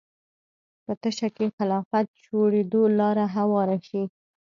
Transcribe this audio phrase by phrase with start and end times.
[0.83, 4.03] په تشه کې خلافت جوړېدو لاره هواره شي